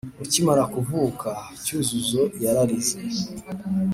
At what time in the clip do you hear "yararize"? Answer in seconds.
2.43-2.97